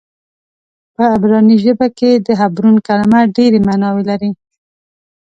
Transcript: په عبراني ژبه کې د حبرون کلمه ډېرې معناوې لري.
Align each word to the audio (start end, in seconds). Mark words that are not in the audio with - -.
په 0.95 1.03
عبراني 1.13 1.55
ژبه 1.63 1.87
کې 1.97 2.11
د 2.25 2.27
حبرون 2.39 2.75
کلمه 2.87 3.19
ډېرې 3.35 3.59
معناوې 3.67 4.03
لري. 4.09 4.31